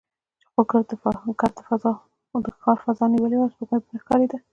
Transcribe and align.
خو 0.51 0.61
ګرد 0.69 0.85
د 2.47 2.51
ښار 2.61 2.77
فضا 2.85 3.05
نیولې 3.13 3.37
وه، 3.39 3.47
سپوږمۍ 3.53 3.85
نه 3.93 3.97
ښکارېده. 4.03 4.37